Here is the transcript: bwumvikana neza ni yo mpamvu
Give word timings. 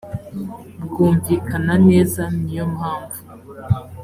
bwumvikana 0.85 1.73
neza 1.89 2.21
ni 2.39 2.51
yo 2.57 2.65
mpamvu 2.73 3.19